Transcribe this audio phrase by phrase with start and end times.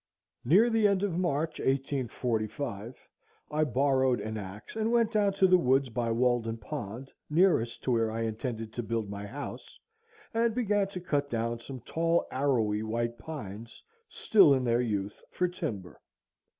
[0.43, 2.97] Near the end of March, 1845,
[3.51, 7.91] I borrowed an axe and went down to the woods by Walden Pond, nearest to
[7.91, 9.79] where I intended to build my house,
[10.33, 15.47] and began to cut down some tall, arrowy white pines, still in their youth, for
[15.47, 16.01] timber.